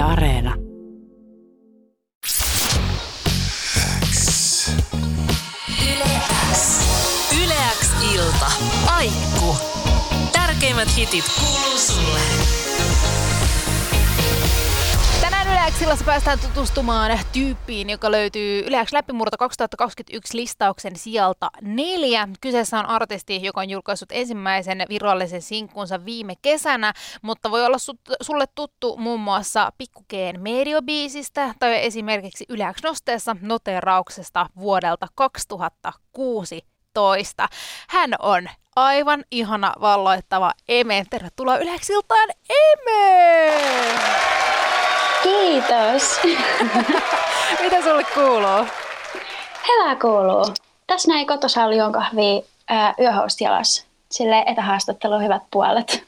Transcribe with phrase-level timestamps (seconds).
[0.00, 0.54] Areena.
[7.42, 8.50] Yleäks ilta.
[8.86, 9.56] Aikku.
[10.32, 11.69] Tärkeimmät hitit kuuluu
[15.80, 22.28] Yleäksillassa päästään tutustumaan tyyppiin, joka löytyy Yleäks läpimurto 2021 listauksen sijalta neljä.
[22.40, 26.92] Kyseessä on artisti, joka on julkaissut ensimmäisen virallisen sinkkunsa viime kesänä,
[27.22, 34.46] mutta voi olla su- sulle tuttu muun muassa Pikkukeen Medio-biisistä tai esimerkiksi Yleäks nosteessa noterauksesta
[34.58, 37.48] vuodelta 2016.
[37.88, 41.04] Hän on aivan ihana valloittava Eme.
[41.10, 44.49] Tervetuloa Yleäksiltaan Eme!
[45.22, 46.20] Kiitos.
[47.62, 48.66] Mitä sulle kuuluu?
[49.68, 50.54] Hyvä kuuluu.
[50.86, 53.86] Tässä näin kotosalla juon kahvia ää, yöhost jalas.
[54.10, 56.04] Sille etähaastattelu hyvät puolet.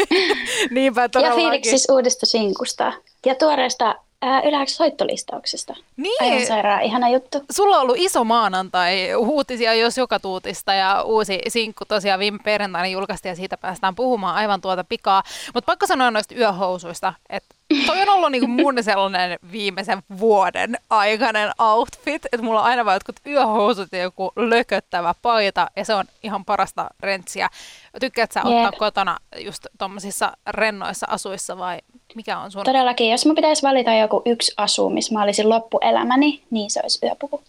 [0.70, 1.42] Niinpä ja todellakin.
[1.42, 2.92] fiiliksis uudesta sinkusta.
[3.26, 5.74] Ja tuoreesta ää, soittolistauksesta.
[5.96, 6.22] Niin.
[6.22, 7.38] Aivan sairaan ihana juttu.
[7.50, 12.88] Sulla on ollut iso maanantai, uutisia jos joka tuutista ja uusi sinkku tosiaan viime perjantaina
[12.88, 15.22] julkaistiin ja siitä päästään puhumaan aivan tuota pikaa.
[15.54, 17.54] Mutta pakko sanoa noista yöhousuista, että
[17.86, 22.96] toi on ollut niinku mun sellainen viimeisen vuoden aikainen outfit, että mulla on aina vaan
[22.96, 27.48] jotkut yöhousut ja joku lököttävä paita ja se on ihan parasta rentsiä.
[28.00, 28.78] Tykkäät sä ottaa Jep.
[28.78, 31.78] kotona just tommosissa rennoissa asuissa vai
[32.14, 32.64] mikä on sun?
[32.64, 37.06] Todellakin, jos mä pitäisi valita joku yksi asu, missä mä olisin loppuelämäni, niin se olisi
[37.06, 37.42] yöpuku.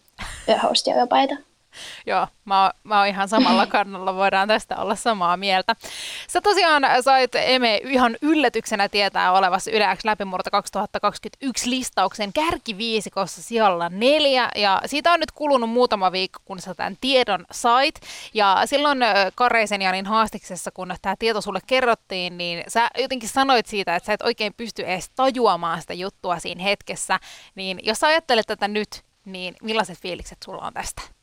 [0.48, 1.36] Yöhost ja yöpaita.
[2.06, 5.76] Joo, mä oon, mä oon ihan samalla kannalla, voidaan tästä olla samaa mieltä.
[6.28, 14.50] Sä tosiaan sait Eme ihan yllätyksenä tietää olevassa Yleäks läpimurto 2021 listauksen kärkiviisikossa sijalla neljä,
[14.56, 17.96] ja siitä on nyt kulunut muutama viikko, kun sä tämän tiedon sait,
[18.34, 19.00] ja silloin
[19.36, 24.14] Kareisen Janin haastiksessa, kun tämä tieto sulle kerrottiin, niin sä jotenkin sanoit siitä, että sä
[24.14, 27.20] et oikein pysty edes tajuamaan sitä juttua siinä hetkessä,
[27.56, 31.19] niin jos sä ajattelet tätä nyt, niin millaiset fiilikset sulla on tästä?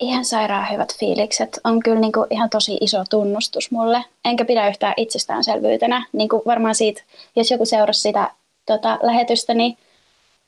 [0.00, 1.60] Ihan sairaan hyvät fiilikset.
[1.64, 4.04] On kyllä niin kuin ihan tosi iso tunnustus mulle.
[4.24, 6.06] Enkä pidä yhtään itsestäänselvyytenä.
[6.12, 7.02] Niin kuin varmaan siitä,
[7.36, 8.30] jos joku seurasi sitä
[8.66, 9.78] tota, lähetystä, niin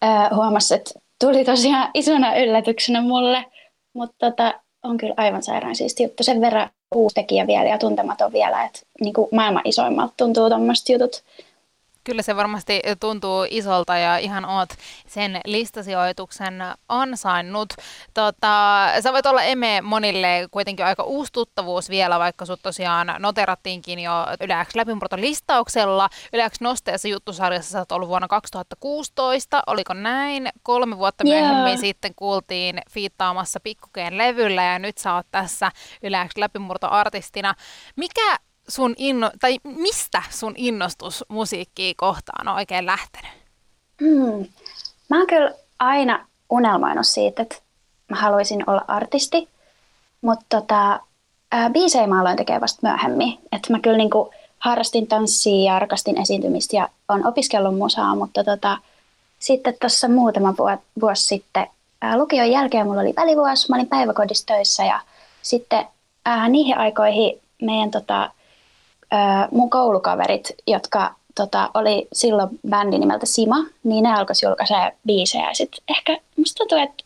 [0.02, 3.44] ää, huomasi, että tuli tosiaan isona yllätyksenä mulle.
[3.92, 6.22] Mutta tota, on kyllä aivan sairaan siisti juttu.
[6.22, 10.88] Sen verran uusi tekijä vielä ja tuntematon vielä, että niin kuin maailman isoimmalta tuntuu tuommoiset
[10.88, 11.22] jutut.
[12.04, 14.68] Kyllä se varmasti tuntuu isolta ja ihan oot
[15.06, 16.54] sen listasijoituksen
[16.88, 17.68] ansainnut.
[18.14, 23.98] Tota, sä voit olla Eme monille kuitenkin aika uusi tuttavuus vielä, vaikka sut tosiaan noterattiinkin
[23.98, 26.08] jo Yleäks läpimurto listauksella.
[26.32, 30.48] Yleäks nosteessa juttusarjassa sä oot ollut vuonna 2016, oliko näin?
[30.62, 35.72] Kolme vuotta myöhemmin sitten kuultiin fiittaamassa Pikkukeen levyllä ja nyt sä oot tässä
[36.02, 37.54] Yleäks läpimurto-artistina.
[37.96, 38.36] Mikä
[38.70, 43.30] sun inno, tai mistä sun innostus musiikkia kohtaan on oikein lähtenyt?
[44.00, 44.46] Hmm.
[45.08, 47.56] Mä oon kyllä aina unelmoinut siitä, että
[48.08, 49.48] mä haluaisin olla artisti,
[50.20, 51.00] mutta tota,
[51.52, 53.38] ää, biisejä mä aloin tekemään vasta myöhemmin.
[53.52, 58.78] Et mä kyllä niinku harrastin tanssia ja rakastin esiintymistä ja on opiskellut musaa, mutta tota,
[59.38, 60.54] sitten tuossa muutama
[61.00, 61.66] vuosi, sitten
[62.00, 65.00] ää, lukion jälkeen mulla oli välivuosi, mä olin päiväkodissa töissä ja
[65.42, 65.86] sitten
[66.24, 68.30] ää, niihin aikoihin meidän tota,
[69.50, 75.48] mun koulukaverit, jotka tota, oli silloin bändi nimeltä Sima, niin ne alkoi julkaisee biisejä.
[75.48, 77.04] Ja sit ehkä musta tuntuu, että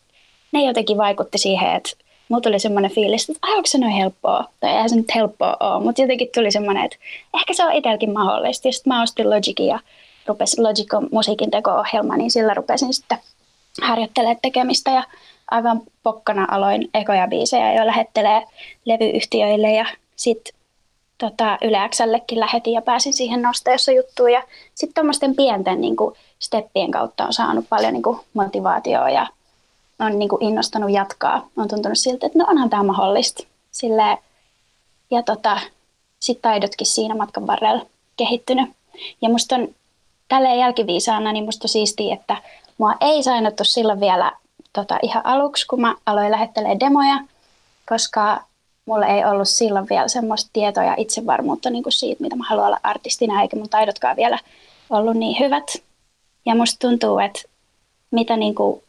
[0.51, 1.89] ne jotenkin vaikutti siihen, että
[2.29, 4.43] mulla tuli semmoinen fiilis, että onko se noin helppoa?
[4.59, 6.97] Tai eihän se nyt helppoa ole, mutta jotenkin tuli semmoinen, että
[7.33, 8.71] ehkä se on itselläkin mahdollista.
[8.71, 9.79] Sitten mä ostin Logicin ja
[10.27, 13.17] rupesin Logic on musiikin teko-ohjelma, niin sillä rupesin sitten
[13.81, 15.03] harjoittelemaan tekemistä ja
[15.51, 18.43] aivan pokkana aloin ekoja biisejä jo lähettelee
[18.85, 19.85] levyyhtiöille ja
[20.15, 20.55] sitten
[21.17, 24.31] tota, Yle Xllekin lähetin ja pääsin siihen nosteessa juttuun.
[24.31, 24.43] Ja
[24.75, 29.27] sitten tuommoisten pienten niin kuin, steppien kautta on saanut paljon niin kuin, motivaatiota ja
[29.99, 31.47] on niin kuin, innostanut jatkaa.
[31.57, 33.43] On tuntunut siltä, että no onhan tämä mahdollista.
[33.71, 34.17] Silleen,
[35.11, 35.59] ja tota,
[36.19, 37.85] sitten taidotkin siinä matkan varrella
[38.17, 38.69] kehittynyt.
[39.21, 39.67] Ja musta on
[40.27, 42.37] tälleen jälkiviisaana, niin musta on siistiä, että
[42.77, 44.31] mua ei sainottu silloin vielä
[44.73, 47.19] tota, ihan aluksi, kun mä aloin lähettelee demoja,
[47.89, 48.43] koska
[48.85, 52.67] mulla ei ollut silloin vielä semmoista tietoa ja itsevarmuutta niin kuin siitä, mitä mä haluan
[52.67, 54.39] olla artistina, eikä mun taidotkaan vielä
[54.89, 55.83] ollut niin hyvät.
[56.45, 57.41] Ja musta tuntuu, että
[58.11, 58.83] mitä niin kuin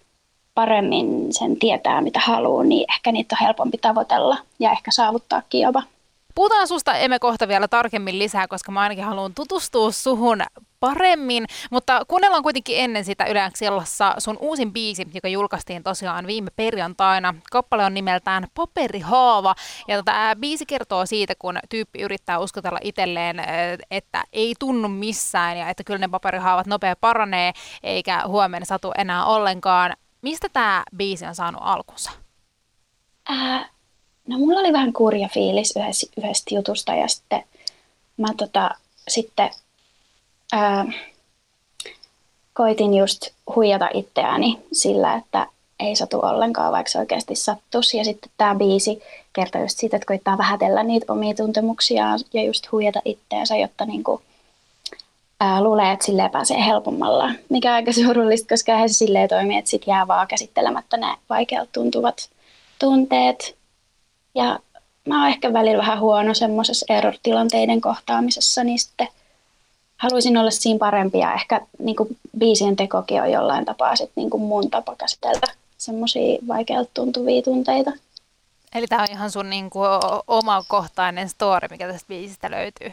[0.54, 5.82] paremmin sen tietää, mitä haluaa, niin ehkä niitä on helpompi tavoitella ja ehkä saavuttaakin jopa.
[6.36, 10.42] Puhutaan susta emme kohta vielä tarkemmin lisää, koska mä ainakin haluan tutustua suhun
[10.80, 17.34] paremmin, mutta kuunnellaan kuitenkin ennen sitä Yleensillassa sun uusin biisi, joka julkaistiin tosiaan viime perjantaina.
[17.52, 19.54] Kappale on nimeltään Paperihaava,
[19.88, 23.36] ja tämä biisi kertoo siitä, kun tyyppi yrittää uskotella itselleen,
[23.90, 27.52] että ei tunnu missään, ja että kyllä ne paperihaavat nopea paranee,
[27.82, 29.96] eikä huomenna satu enää ollenkaan.
[30.22, 32.10] Mistä tämä biisi on saanut alkunsa?
[33.28, 33.68] Ää,
[34.26, 37.44] no mulla oli vähän kurja fiilis yhdessä, yhdestä jutusta, ja sitten
[38.16, 38.70] mä tota,
[39.08, 39.50] sitten
[40.52, 40.86] ää,
[42.54, 45.46] koitin just huijata itseäni sillä, että
[45.80, 47.98] ei satu ollenkaan, vaikka se oikeasti sattuisi.
[47.98, 49.02] Ja sitten tämä biisi
[49.32, 54.22] kertoo just siitä, että koittaa vähätellä niitä omia tuntemuksiaan ja just huijata itseänsä, jotta niinku,
[55.40, 57.30] ää, luulee, että silleen pääsee helpommalla.
[57.48, 61.70] Mikä aika surullista, koska eihän se silleen toimi, että sit jää vaan käsittelemättä ne vaikealta
[61.72, 62.30] tuntuvat
[62.78, 63.55] tunteet.
[64.36, 64.58] Ja
[65.08, 69.08] mä oon ehkä välillä vähän huono semmoisessa error-tilanteiden kohtaamisessa, niin sitten
[69.96, 74.30] haluaisin olla siinä parempi ja ehkä niin kuin biisien tekokin on jollain tapaa sit niin
[74.30, 77.92] kuin mun tapa käsitellä semmoisia vaikealta tuntuvia tunteita.
[78.74, 79.88] Eli tämä on ihan sun niin kuin,
[80.26, 82.92] omakohtainen story, mikä tästä biisistä löytyy.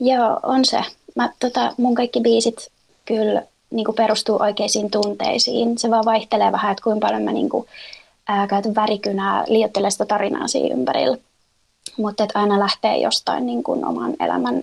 [0.00, 0.80] Joo, on se.
[1.14, 2.68] Mä, tota, mun kaikki biisit
[3.04, 5.78] kyllä niin kuin perustuu oikeisiin tunteisiin.
[5.78, 7.66] Se vaan vaihtelee vähän, että kuinka paljon mä niin kuin,
[8.28, 11.16] ää, käytän värikynää, liioittelen sitä tarinaa siinä ympärillä.
[11.96, 14.62] Mutta aina lähtee jostain niin kuin, oman elämän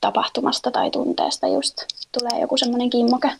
[0.00, 1.76] tapahtumasta tai tunteesta just
[2.12, 3.30] tulee joku semmoinen kimmoke.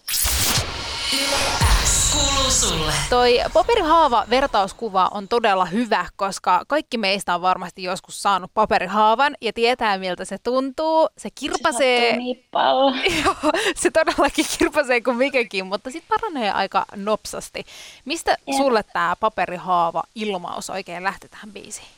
[3.10, 9.52] Toi paperihaava vertauskuva on todella hyvä, koska kaikki meistä on varmasti joskus saanut paperihaavan ja
[9.52, 11.08] tietää miltä se tuntuu.
[11.18, 12.10] Se kirpasee.
[12.10, 12.94] Se niin paljon.
[13.24, 17.66] Joo, se todellakin kirpasee kuin mikäkin, mutta sitten paranee aika nopsasti.
[18.04, 18.56] Mistä Jep.
[18.56, 21.88] sulle tämä paperihaava ilmaus oikein lähti tähän biisiin?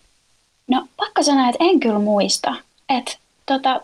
[0.69, 2.55] No pakko sanoa, että en kyllä muista.
[2.89, 3.13] Että
[3.47, 3.81] tota,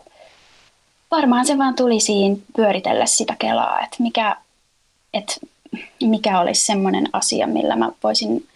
[1.11, 4.37] varmaan se vaan tuli siinä pyöritellä sitä kelaa, että mikä,
[5.13, 5.35] että
[6.03, 8.47] mikä olisi semmoinen asia, millä mä voisin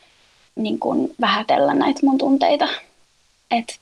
[0.55, 2.67] niin kuin vähätellä näitä mun tunteita.
[3.51, 3.75] Että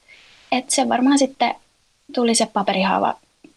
[0.52, 1.56] et se varmaan sitten
[2.16, 3.14] tuli se paperihaava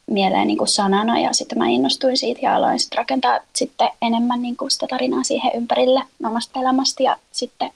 [0.07, 4.43] mieleen niin kuin sanana ja sitten mä innostuin siitä ja aloin sitten rakentaa sitten enemmän
[4.43, 7.71] niin kuin sitä tarinaa siihen ympärille omasta elämästä ja sitten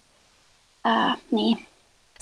[0.85, 1.67] ää, niin,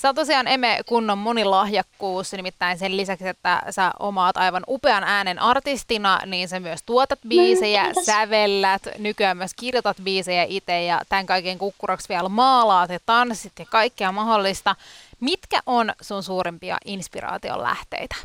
[0.02, 5.38] Sä on tosiaan Eme kunnon monilahjakkuus, nimittäin sen lisäksi, että sä omaat aivan upean äänen
[5.38, 11.26] artistina, niin sä myös tuotat biisejä, no, sävellät, nykyään myös kirjoitat biisejä itse ja tämän
[11.26, 14.76] kaiken kukkuraksi vielä maalaat ja tanssit ja kaikkea mahdollista.
[15.20, 18.16] Mitkä on sun suurimpia inspiraation lähteitä?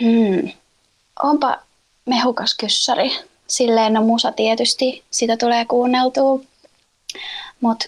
[0.00, 0.50] Hmm.
[1.22, 1.58] Onpa
[2.04, 3.18] mehukas kyssäri.
[3.46, 6.40] Silleen no musa tietysti, sitä tulee kuunneltua.
[7.60, 7.86] Mutta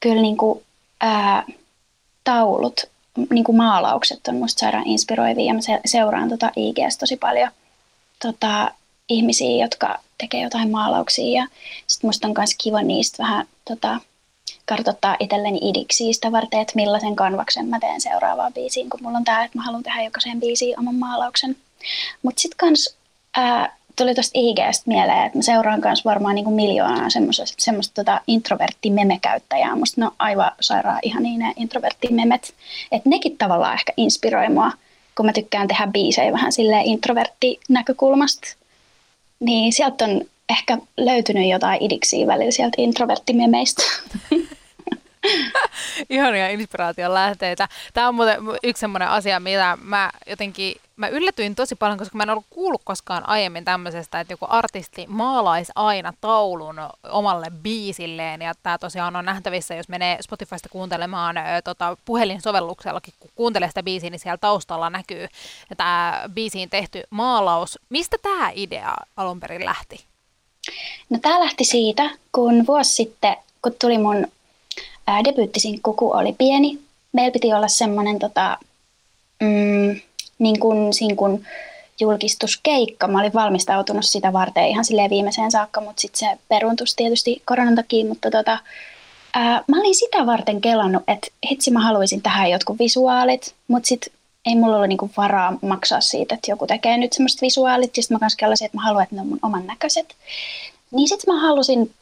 [0.00, 0.62] kyllä niinku,
[1.00, 1.44] ää,
[2.24, 2.80] taulut,
[3.30, 7.50] niin kuin maalaukset on musta sairaan inspiroivia ja mä seuraan tota IGS tosi paljon
[8.22, 8.70] tota,
[9.08, 11.48] ihmisiä, jotka tekee jotain maalauksia ja
[11.86, 14.00] sitten musta on myös kiva niistä vähän tota,
[14.66, 19.24] kartoittaa itselleni idiksi sitä varten, että millaisen kanvaksen mä teen seuraavaan biisiin, kun mulla on
[19.24, 21.56] tää, että mä haluan tehdä jokaiseen biisiin oman maalauksen.
[22.22, 22.96] Mutta sitten kans
[23.36, 28.04] ää, tuli tuosta IGstä mieleen, että mä seuraan myös varmaan niin kuin miljoonaa semmoista, semmoista
[28.04, 29.76] tota introvertti-meme-käyttäjää.
[29.76, 32.54] Musta ne on aivan sairaan ihan niin ne introvertti-memet.
[32.92, 34.72] Että nekin tavallaan ehkä inspiroi mua,
[35.16, 38.48] kun mä tykkään tehdä biisejä vähän silleen introvertti-näkökulmasta.
[39.40, 43.82] Niin sieltä on ehkä löytynyt jotain idiksiä välillä sieltä introvertti-memeistä.
[46.10, 47.68] Ihania inspiraation lähteitä.
[47.94, 52.22] Tämä on muuten yksi sellainen asia, mitä mä jotenkin mä yllätyin tosi paljon, koska mä
[52.22, 56.76] en ollut kuullut koskaan aiemmin tämmöisestä, että joku artisti maalaisi aina taulun
[57.08, 58.42] omalle biisilleen.
[58.42, 63.82] Ja tämä tosiaan on nähtävissä, jos menee Spotifysta kuuntelemaan ö, tota, puhelinsovelluksellakin, kun kuuntelee sitä
[63.82, 65.28] biisiä, niin siellä taustalla näkyy
[65.76, 67.78] tämä biisiin tehty maalaus.
[67.88, 70.04] Mistä tämä idea alun perin lähti?
[71.10, 74.26] No tämä lähti siitä, kun vuosi sitten, kun tuli mun
[75.06, 76.78] ää, debyyttisinkku, oli pieni,
[77.12, 78.58] meillä piti olla semmoinen tota,
[79.42, 80.00] mm,
[80.38, 81.46] niin kuin sinkun
[82.00, 83.08] julkistuskeikka.
[83.08, 87.74] Mä olin valmistautunut sitä varten ihan silleen viimeiseen saakka, mutta sitten se peruuntus tietysti koronan
[87.74, 88.58] takia, mutta tota,
[89.34, 94.12] ää, mä olin sitä varten kelannut, että hitsi mä haluaisin tähän jotkut visuaalit, mutta sitten
[94.46, 98.14] ei mulla ollut niinku varaa maksaa siitä, että joku tekee nyt semmoista visuaalit, ja sitten
[98.14, 100.14] mä kanssa kellasin, että mä haluan, että ne on mun oman näköiset.
[100.90, 101.94] Niin sitten mä halusin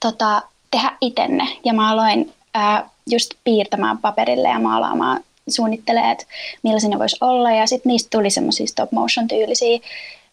[0.00, 6.24] tota, tehdä itenne, ja mä aloin ää, just piirtämään paperille ja maalaamaan suunnittelee, että
[6.62, 7.50] millaisia voisi olla.
[7.50, 9.78] Ja sitten niistä tuli semmoisia stop motion tyylisiä.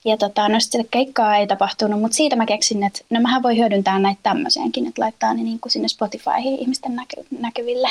[0.05, 3.57] Ja tota, no sitten keikkaa ei tapahtunut, mutta siitä mä keksin, että no mähän voi
[3.57, 7.89] hyödyntää näitä tämmöiseenkin, että laittaa ne niin kuin sinne Spotifyhin ihmisten näky- näkyville.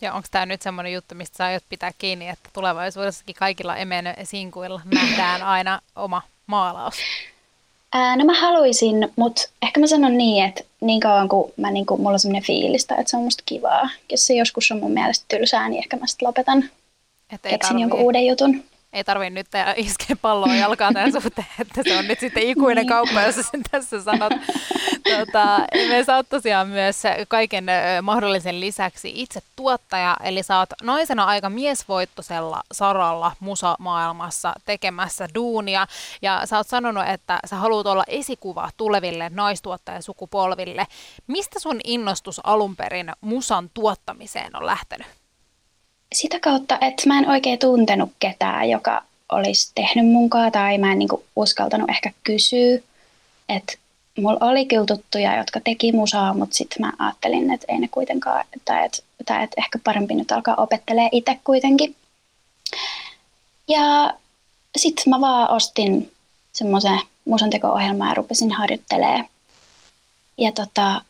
[0.00, 4.14] Ja onko tämä nyt semmoinen juttu, mistä sä aiot pitää kiinni, että tulevaisuudessakin kaikilla Emen
[4.22, 6.94] sinkuilla nähdään aina oma maalaus?
[7.92, 11.86] Ää, no mä haluaisin, mutta ehkä mä sanon niin, että niin kauan kuin mä, niin
[11.86, 13.88] kuin, mulla on semmoinen fiilistä, että se on musta kivaa.
[14.10, 16.70] Jos se joskus on mun mielestä tylsää, niin ehkä mä sitten lopetan.
[17.32, 18.64] Että Keksin tarvii, jonkun uuden jutun.
[18.92, 22.88] Ei tarvii nyt iskeä palloa jalkaan tämän suhteen, että se on nyt sitten ikuinen niin.
[22.88, 24.32] kauppa, jos sen tässä sanot.
[25.18, 25.58] Tota,
[25.88, 27.66] me sä oot tosiaan myös kaiken
[28.02, 35.86] mahdollisen lisäksi itse tuottaja, eli sä oot naisena aika miesvoittoisella saralla musamaailmassa tekemässä duunia,
[36.22, 40.86] ja sä oot sanonut, että sä haluat olla esikuva tuleville naistuottajasukupolville.
[41.26, 45.06] Mistä sun innostus alun perin musan tuottamiseen on lähtenyt?
[46.14, 50.98] Sitä kautta, että mä en oikein tuntenut ketään, joka olisi tehnyt munkaan, tai mä en
[50.98, 52.78] niinku uskaltanut ehkä kysyä,
[53.48, 53.72] että
[54.16, 58.44] mulla oli kyllä tuttuja, jotka teki musaa, mutta sitten mä ajattelin, että ei ne kuitenkaan,
[58.64, 59.02] tai että,
[59.42, 61.96] että ehkä parempi nyt alkaa opettelee itse kuitenkin.
[63.68, 64.14] Ja
[64.76, 66.12] sitten mä vaan ostin
[66.52, 69.24] semmoisen musanteko-ohjelman ja rupesin harjoittelemaan.
[70.38, 71.02] Ja tota,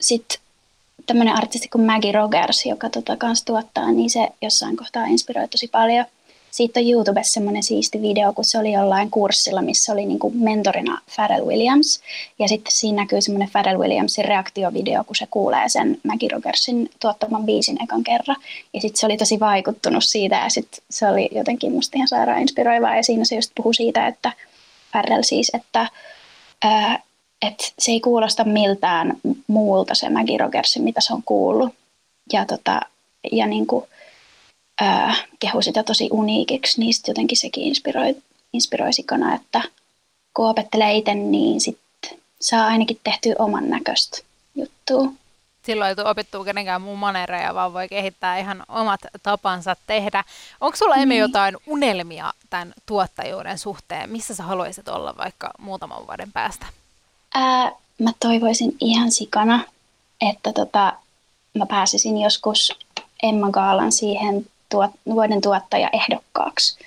[0.00, 0.40] sitten
[1.06, 5.68] tämmöinen artisti kuin Maggie Rogers, joka tota, kanssa tuottaa, niin se jossain kohtaa inspiroi tosi
[5.68, 6.04] paljon–
[6.50, 11.00] siitä on YouTubessa semmoinen siisti video, kun se oli jollain kurssilla, missä oli niinku mentorina
[11.14, 12.00] Pharrell Williams.
[12.38, 17.44] Ja sitten siinä näkyy semmoinen Pharrell Williamsin reaktiovideo, kun se kuulee sen Maggie Rogersin tuottaman
[17.44, 18.36] biisin ekan kerran.
[18.74, 22.40] Ja sitten se oli tosi vaikuttunut siitä ja sitten se oli jotenkin musta ihan sairaan
[22.40, 22.96] inspiroivaa.
[22.96, 24.32] Ja siinä se just puhui siitä, että
[24.92, 25.88] Pharrell siis, että
[26.62, 27.02] ää,
[27.42, 31.74] et se ei kuulosta miltään muulta se Maggie Rogersin, mitä se on kuullut.
[32.32, 32.80] Ja, tota,
[33.32, 33.84] ja niin kuin,
[34.80, 38.16] ää, kehu sitä tosi uniikiksi, niin sitten jotenkin sekin inspiroi,
[38.52, 39.62] inspiroi sikana, että
[40.34, 44.18] kun opettelee itse, niin sitten saa ainakin tehtyä oman näköistä
[44.54, 45.12] juttua.
[45.62, 50.24] Silloin ei tule opittua kenenkään muun manereja, vaan voi kehittää ihan omat tapansa tehdä.
[50.60, 51.20] Onko sulla Emi niin.
[51.20, 54.10] jotain unelmia tämän tuottajuuden suhteen?
[54.10, 56.66] Missä sä haluaisit olla vaikka muutaman vuoden päästä?
[57.34, 59.64] Ää, mä toivoisin ihan sikana,
[60.30, 60.92] että tota,
[61.54, 62.78] mä pääsisin joskus
[63.22, 66.78] Emma Gaalan siihen tuot, vuoden tuottaja ehdokkaaksi.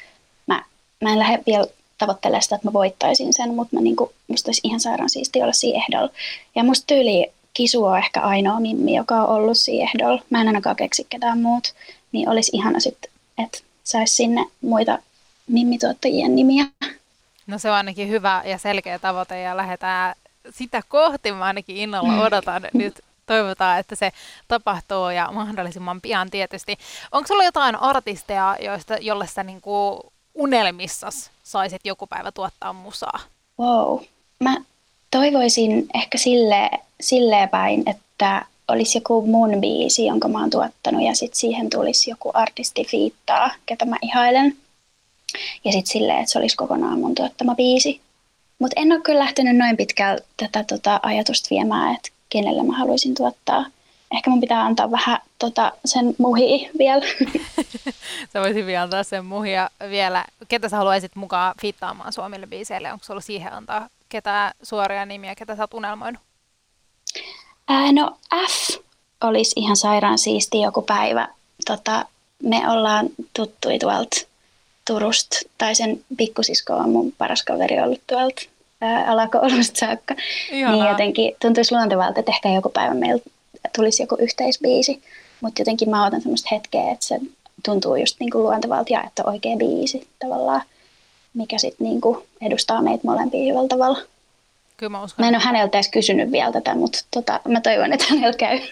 [0.48, 0.64] Mä,
[1.02, 1.66] mä en lähde vielä
[1.98, 5.54] tavoittelemaan sitä, että mä voittaisin sen, mutta mä niinku, musta olisi ihan sairaan siisti olla
[5.54, 6.10] siinä ehdolla.
[6.56, 10.22] Ja musta tyyli Kisu on ehkä ainoa mimmi, joka on ollut siinä ehdolla.
[10.30, 11.74] Mä en ainakaan keksi ketään muut.
[12.12, 15.00] Niin olisi ihana sitten, että saisi sinne muita
[15.48, 16.66] mimmituottajien nimiä.
[17.48, 20.16] No se on ainakin hyvä ja selkeä tavoite ja lähdetään
[20.50, 21.32] sitä kohti.
[21.32, 23.00] Mä ainakin innolla odotan nyt
[23.32, 24.12] toivotaan, että se
[24.48, 26.78] tapahtuu ja mahdollisimman pian tietysti.
[27.12, 30.00] Onko sulla jotain artisteja, joista, jolle sä niin kuin
[30.34, 33.20] unelmissas saisit joku päivä tuottaa musaa?
[33.60, 34.00] Wow.
[34.40, 34.58] Mä
[35.12, 36.70] toivoisin ehkä sille,
[37.02, 42.10] silleen päin, että olisi joku mun biisi, jonka mä oon tuottanut ja sitten siihen tulisi
[42.10, 44.58] joku artisti fiittaa, ketä mä ihailen.
[45.66, 48.02] Ja sitten silleen, että se olisi kokonaan mun tuottama biisi.
[48.60, 53.16] Mutta en ole kyllä lähtenyt noin pitkälle tätä tota, ajatusta viemään, että kenelle mä haluaisin
[53.16, 53.66] tuottaa.
[54.12, 57.06] Ehkä mun pitää antaa vähän tota, sen muhi vielä.
[58.34, 60.26] sä voisit vielä antaa sen muhia vielä.
[60.48, 62.92] Ketä sä haluaisit mukaan fittaamaan Suomille biiseille?
[62.92, 66.22] Onko sulla siihen antaa ketään suoria nimiä, ketä sä oot unelmoinut?
[67.68, 68.18] Ää, no
[68.50, 68.78] F
[69.24, 71.28] olisi ihan sairaan siisti joku päivä.
[71.66, 72.06] Tota,
[72.44, 74.18] me ollaan tuttui tuolta
[74.88, 78.42] Turusta, tai sen pikkusisko on mun paras kaveri ollut tuolta
[79.08, 80.16] alakoulusta saakka.
[80.52, 80.76] Ihanaa.
[80.76, 83.22] Niin jotenkin tuntuisi luontevalta, että ehkä joku päivä meillä
[83.76, 85.02] tulisi joku yhteisbiisi.
[85.42, 87.20] Mutta jotenkin mä otan semmoista hetkeä, että se
[87.66, 90.62] tuntuu just niinku luontevalta ja että oikea biisi tavallaan,
[91.34, 94.00] mikä sitten niinku edustaa meitä molempia hyvällä tavalla.
[94.78, 95.24] Kyllä mä, uskon.
[95.24, 98.60] mä en ole häneltä edes kysynyt vielä tätä, mutta tota, mä toivon, että hänellä käy.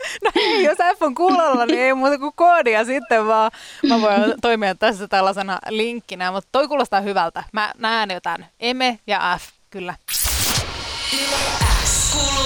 [0.24, 3.50] No ei, jos F on kuulolla, niin ei muuta kuin koodia sitten vaan.
[3.88, 7.44] Mä voin toimia tässä tällaisena linkkinä, mutta toi kuulostaa hyvältä.
[7.52, 8.46] Mä näen jotain.
[8.60, 9.94] Eme ja F, kyllä.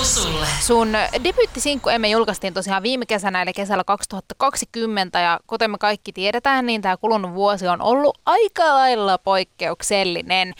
[0.04, 0.46] sulle.
[0.61, 0.92] Sun
[1.25, 6.82] debyyttisinkku Emme julkaistiin tosiaan viime kesänä, eli kesällä 2020, ja kuten me kaikki tiedetään, niin
[6.82, 10.54] tämä kulunut vuosi on ollut aika lailla poikkeuksellinen.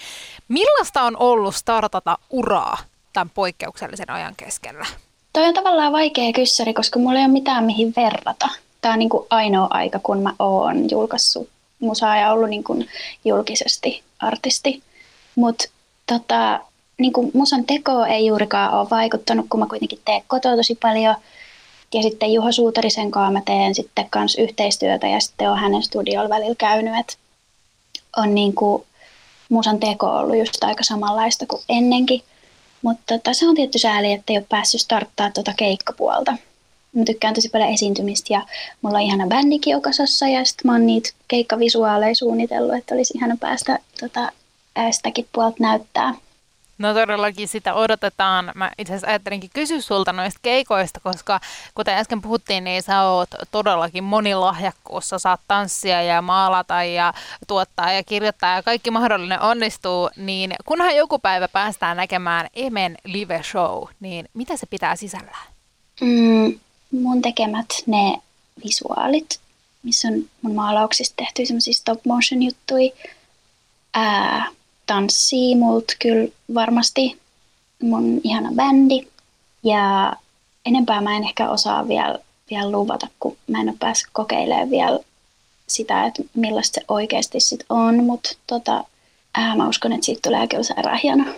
[0.49, 2.79] Millaista on ollut startata uraa
[3.13, 4.87] tämän poikkeuksellisen ajan keskellä?
[5.35, 8.49] Toi on tavallaan vaikea kyssäri, koska mulla ei ole mitään mihin verrata.
[8.81, 11.49] Tämä on niin kuin ainoa aika, kun mä oon julkaissut
[11.81, 12.89] musaa ja ollut niin kuin
[13.25, 14.83] julkisesti artisti.
[15.35, 15.65] Mutta
[16.07, 16.61] tota,
[16.99, 21.17] niin musan teko ei juurikaan ole vaikuttanut, kun mä kuitenkin teen kotoa tosi paljon.
[21.95, 26.29] Ja sitten Juho Suutarisen kanssa mä teen sitten kans yhteistyötä ja sitten on hänen studiolla
[26.29, 26.95] välillä käynyt.
[27.01, 27.19] Et
[28.17, 28.85] on niin kuin
[29.49, 32.23] musan teko ollut just aika samanlaista kuin ennenkin.
[32.85, 36.37] Mutta tota, se on tietty sääli, että ei ole päässyt starttaa tuota keikkapuolta.
[36.93, 38.47] mä tykkään tosi paljon esiintymistä ja
[38.83, 43.15] mulla on ihana bändikin jo kasassa ja sitten mä oon niitä keikkavisuaaleja suunnitellut, että olisi
[43.17, 44.33] ihana päästä tota,
[44.91, 46.15] sitäkin puolta näyttää.
[46.79, 48.53] No todellakin sitä odotetaan.
[48.55, 51.41] Mä itse asiassa ajattelinkin kysyä sulta noista keikoista, koska
[51.75, 55.09] kuten äsken puhuttiin, niin sä oot todellakin monilahjakkuus.
[55.09, 57.15] Sä saat tanssia ja maalata ja
[57.47, 60.11] tuottaa ja kirjoittaa ja kaikki mahdollinen onnistuu.
[60.17, 65.47] Niin kunhan joku päivä päästään näkemään Emen live show, niin mitä se pitää sisällään?
[66.01, 66.59] Mm,
[66.91, 68.17] mun tekemät ne
[68.65, 69.41] visuaalit,
[69.83, 72.91] missä on mun maalauksista tehty semmoisia stop motion juttuja.
[73.95, 74.47] Ää,
[74.87, 77.21] tanssii mult kyllä varmasti
[77.83, 79.09] mun ihana bändi.
[79.63, 80.13] Ja
[80.67, 82.19] enempää mä en ehkä osaa vielä,
[82.51, 84.99] vielä luvata, kun mä en ole päässyt kokeilemaan vielä
[85.67, 88.85] sitä, että millaista se oikeasti sit on, mutta tota,
[89.35, 91.25] ää, mä uskon, että siitä tulee kyllä sairaan hieno.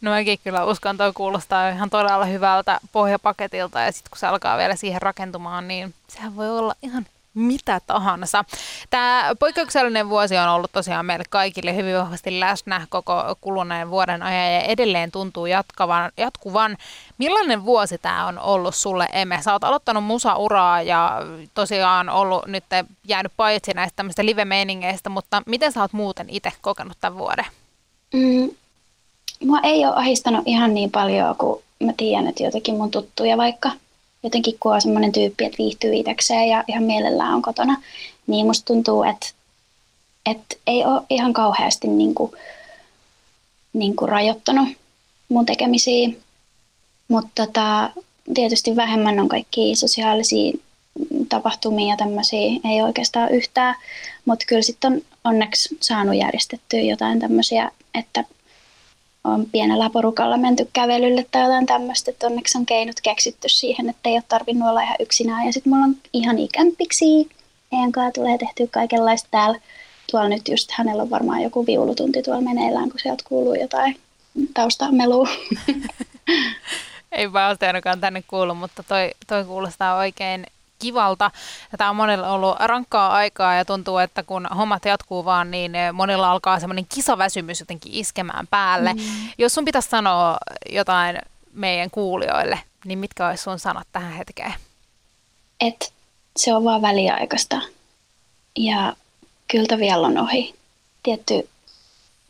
[0.00, 4.58] No mäkin kyllä uskon, toi kuulostaa ihan todella hyvältä pohjapaketilta ja sitten kun se alkaa
[4.58, 8.44] vielä siihen rakentumaan, niin sehän voi olla ihan mitä tahansa.
[8.90, 14.54] Tämä poikkeuksellinen vuosi on ollut tosiaan meille kaikille hyvin vahvasti läsnä koko kuluneen vuoden ajan
[14.54, 16.76] ja edelleen tuntuu jatkavan, jatkuvan.
[17.18, 19.42] Millainen vuosi tämä on ollut sulle, Emme?
[19.42, 21.22] Sä oot aloittanut musauraa ja
[21.54, 22.64] tosiaan ollut nyt
[23.08, 27.44] jäänyt paitsi näistä tämmöistä live-meiningeistä, mutta miten sä oot muuten itse kokenut tämän vuoden?
[28.12, 28.50] Mm,
[29.44, 33.70] mua ei ole ahistanut ihan niin paljon kuin mä tiedän, että jotenkin mun tuttuja vaikka
[34.24, 37.82] jotenkin kun on semmoinen tyyppi, että viihtyy itsekseen ja ihan mielellään on kotona,
[38.26, 39.26] niin musta tuntuu, että,
[40.26, 42.32] että ei ole ihan kauheasti niin kuin,
[43.72, 44.68] niin kuin rajoittanut
[45.28, 46.08] mun tekemisiä.
[47.08, 47.90] Mutta tota,
[48.34, 50.52] tietysti vähemmän on kaikki sosiaalisia
[51.28, 53.74] tapahtumia ja tämmöisiä ei oikeastaan yhtään,
[54.24, 58.24] mutta kyllä sitten on onneksi saanut järjestettyä jotain tämmöisiä, että
[59.24, 64.08] on pienellä porukalla menty kävelylle tai jotain tämmöistä, että onneksi on keinot keksitty siihen, että
[64.08, 65.46] ei ole tarvinnut olla ihan yksinään.
[65.46, 67.28] Ja sitten mulla on ihan ikämpiksi,
[67.72, 69.60] meidän kanssa tulee tehty kaikenlaista täällä.
[70.10, 73.96] Tuolla nyt just hänellä on varmaan joku viulutunti tuolla meneillään, kun sieltä kuuluu jotain
[74.54, 75.28] taustamelua.
[77.12, 80.46] ei vaan ainakaan tänne kuulu, mutta toi, toi kuulostaa oikein
[80.84, 81.30] kivalta.
[81.78, 86.30] Tämä on monella ollut rankkaa aikaa ja tuntuu, että kun hommat jatkuu vaan, niin monilla
[86.30, 88.94] alkaa semmoinen kisaväsymys jotenkin iskemään päälle.
[88.94, 89.00] Mm.
[89.38, 90.36] Jos sun pitäisi sanoa
[90.70, 91.18] jotain
[91.52, 94.54] meidän kuulijoille, niin mitkä olisi sun sanat tähän hetkeen?
[95.60, 95.92] Et
[96.36, 97.60] se on vaan väliaikaista
[98.56, 98.96] ja
[99.48, 100.54] kyllä vielä on ohi.
[101.02, 101.48] Tietty,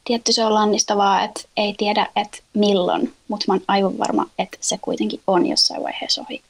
[0.05, 4.59] tietty se on lannistavaa, että ei tiedä, että milloin, mutta mä oon aivan varma, että
[4.61, 6.43] se kuitenkin on jossain vaiheessa ohi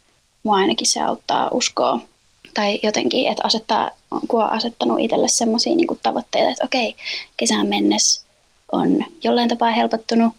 [0.45, 2.01] mua ainakin se auttaa uskoa
[2.55, 3.91] tai jotenkin, että asettaa,
[4.29, 6.97] kun on asettanut itselle semmoisia niin tavoitteita, että okei,
[7.37, 8.23] kesään mennessä
[8.73, 10.33] on jollain tapaa helpottunut.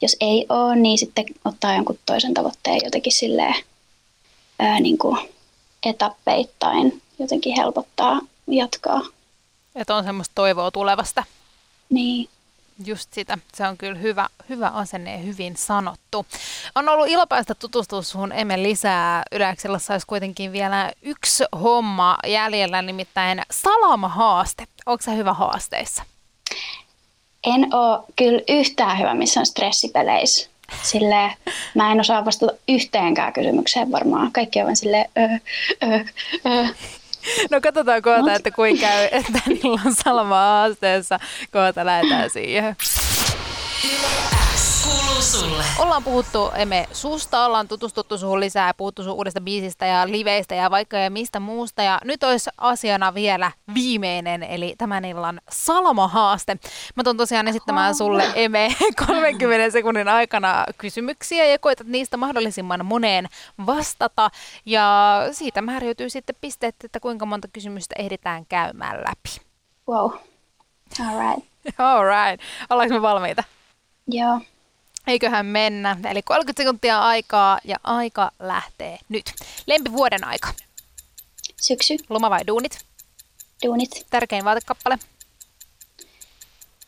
[0.00, 3.54] Jos ei ole, niin sitten ottaa jonkun toisen tavoitteen jotenkin silleen
[4.58, 5.18] ää, niin kuin
[5.86, 9.00] etappeittain jotenkin helpottaa jatkaa.
[9.74, 11.24] Että on semmoista toivoa tulevasta.
[11.90, 12.28] Niin.
[12.84, 13.38] Just sitä.
[13.54, 16.26] Se on kyllä hyvä, hyvä asenne ja hyvin sanottu.
[16.74, 19.22] On ollut ilo päästä tutustua suhun Emme lisää.
[19.32, 24.66] Yläksellä saisi kuitenkin vielä yksi homma jäljellä, nimittäin salamahaaste.
[24.86, 26.02] Onko se hyvä haasteissa?
[27.44, 30.48] En ole kyllä yhtään hyvä missään stressipeleissä.
[30.82, 31.36] Sille
[31.74, 34.32] mä en osaa vastata yhteenkään kysymykseen varmaan.
[34.32, 35.28] Kaikki on silleen, öö,
[35.82, 36.04] öö,
[36.46, 36.66] öö.
[37.50, 38.32] No katsotaan kohta, Mut.
[38.32, 41.18] että kuinka käy, että niillä on salama haasteessa.
[41.52, 42.76] Kohta lähdetään siihen.
[45.78, 50.70] Ollaan puhuttu Eme susta, ollaan tutustuttu suhun lisää, puhuttu sun uudesta biisistä ja liveistä ja
[50.70, 51.82] vaikka ja mistä muusta.
[51.82, 56.56] Ja nyt olisi asiana vielä viimeinen, eli tämän illan Salama-haaste.
[56.96, 58.74] Mä tuon tosiaan esittämään sulle Eme
[59.06, 63.28] 30 sekunnin aikana kysymyksiä ja koetat niistä mahdollisimman moneen
[63.66, 64.30] vastata.
[64.66, 69.46] Ja siitä määräytyy sitten pisteet, että kuinka monta kysymystä ehditään käymään läpi.
[69.88, 70.10] Wow.
[71.00, 71.48] All right.
[71.78, 72.44] All right.
[72.70, 73.44] Ollaanko me valmiita?
[74.08, 74.40] Joo.
[75.06, 75.96] Eiköhän mennä.
[76.10, 79.32] Eli 30 sekuntia aikaa ja aika lähtee nyt.
[79.66, 80.48] Lempivuoden aika.
[81.60, 81.96] Syksy.
[82.08, 82.78] Loma vai duunit?
[83.66, 84.06] Duunit.
[84.10, 84.98] Tärkein vaatekappale.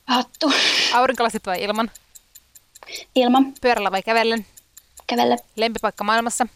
[0.07, 0.53] Hattu.
[0.95, 1.91] Aurinkolasit vai ilman?
[3.15, 3.55] Ilman.
[3.61, 4.47] Pyörällä vai kävellen?
[5.07, 5.37] Kävellä.
[5.57, 6.47] Lempipaikka maailmassa?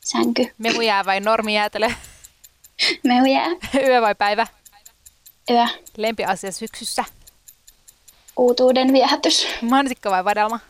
[0.00, 0.54] Sänky.
[0.58, 1.90] Mehujää vai normijäätelö?
[3.04, 3.48] Mehujää.
[3.74, 4.46] Yö vai päivä?
[5.50, 5.66] Yö.
[5.96, 7.04] Lempiasia syksyssä?
[8.38, 9.46] uutuuden viehätys.
[9.62, 10.60] Mansikka vai vadelma?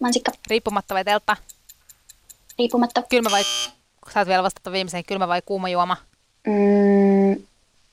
[0.00, 0.32] Mansikka.
[0.50, 1.36] Riippumatta vai teltta?
[2.58, 3.02] Riippumatta.
[3.08, 3.42] Kylmä vai,
[4.12, 5.96] saat vielä vastata viimeiseen, kylmä vai kuuma juoma?
[6.46, 7.46] Mm,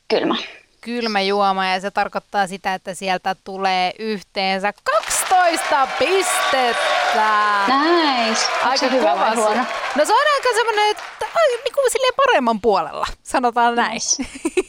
[0.08, 0.36] kylmä.
[0.82, 7.30] Kylmä juoma ja se tarkoittaa sitä, että sieltä tulee yhteensä 12 15 pistettä.
[7.68, 8.42] Nice.
[8.63, 9.62] Aika se hyvä vai kova huono?
[9.63, 11.04] su- No se on aika semmoinen, että
[11.36, 13.92] ai, niin kuin silleen paremman puolella, sanotaan näin.
[13.94, 14.24] Nice.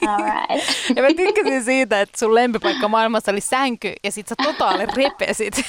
[0.09, 0.97] All right.
[0.97, 5.55] Ja mä tykkäsin siitä, että sun lempipaikka maailmassa oli sänky ja sit sä totaali repesit.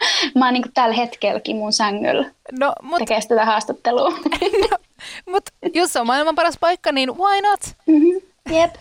[0.38, 2.24] Mä oon niinku tällä hetkelläkin mun sängyllä
[2.60, 4.10] No, mut, tekee tätä haastattelua.
[4.70, 4.76] no,
[5.26, 7.60] mut jos on maailman paras paikka, niin why not?
[7.86, 8.20] mm-hmm.
[8.56, 8.74] Jep,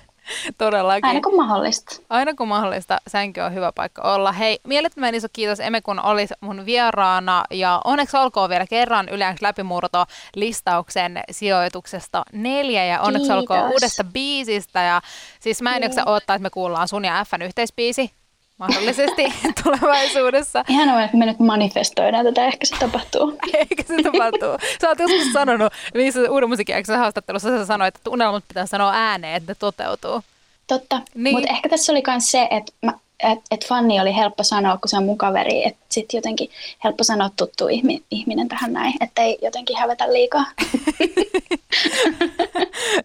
[0.58, 1.06] Todellakin.
[1.06, 1.96] aina kun mahdollista.
[2.10, 4.32] Aina kun mahdollista, sänky on hyvä paikka olla.
[4.32, 7.44] Hei, mielettömän iso kiitos Eme, kun olit mun vieraana.
[7.52, 10.06] Ja onneksi olkoon vielä kerran Yleensä läpimurto
[10.36, 12.86] listauksen sijoituksesta neljä.
[12.86, 13.38] Ja onneksi Kiitos.
[13.40, 14.82] olkoon uudesta biisistä.
[14.82, 15.02] Ja
[15.40, 18.12] siis mä en jaksa odottaa, että me kuullaan sun ja Fn yhteisbiisi
[18.60, 20.64] mahdollisesti tulevaisuudessa.
[20.68, 23.38] Ihan on, että me nyt manifestoidaan tätä, ehkä se tapahtuu.
[23.54, 24.68] Eikä se tapahtuu.
[24.82, 29.36] Sä oot joskus sanonut, niissä uuden musiikin haastattelussa sä sanoit, että unelmat pitää sanoa ääneen,
[29.36, 30.22] että ne toteutuu.
[30.68, 31.24] Totta, Niin.
[31.24, 31.36] niin.
[31.36, 34.90] mutta ehkä tässä oli myös se, että mä, et, et Fanni oli helppo sanoa, kun
[34.90, 36.50] se on mun kaveri, että sitten jotenkin
[36.84, 40.46] helppo sanoa tuttu ihmi, ihminen tähän näin, että ei jotenkin hävetä liikaa.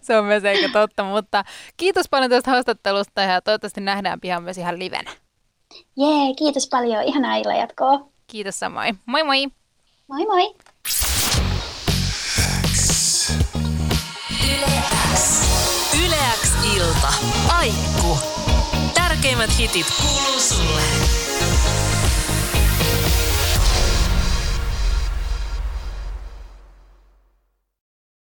[0.01, 1.43] Se on myös eikä totta, mutta
[1.77, 5.11] kiitos paljon tästä haastattelusta ja toivottavasti nähdään pian myös ihan livenä.
[5.97, 7.99] Jee, kiitos paljon, ihanaa illan jatkoa.
[8.27, 8.99] Kiitos samoin.
[9.05, 9.47] Moi moi!
[10.07, 10.55] Moi moi!
[16.05, 17.13] Yle X ilta.
[17.57, 18.17] Aikku.
[18.93, 20.81] Tärkeimmät hitit kuuluu sulle.